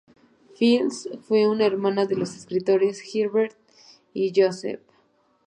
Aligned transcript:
Fields 0.55 1.09
fue 1.27 1.43
hermana 1.63 2.07
de 2.07 2.15
los 2.15 2.35
escritores 2.35 3.03
Herbert 3.13 3.55
y 4.15 4.33
Joseph. 4.35 4.81